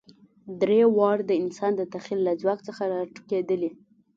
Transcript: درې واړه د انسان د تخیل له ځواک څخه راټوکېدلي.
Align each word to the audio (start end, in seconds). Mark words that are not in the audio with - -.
درې 0.61 0.81
واړه 0.97 1.23
د 1.27 1.31
انسان 1.43 1.71
د 1.75 1.81
تخیل 1.93 2.19
له 2.27 2.33
ځواک 2.41 2.59
څخه 2.67 2.81
راټوکېدلي. 2.91 3.71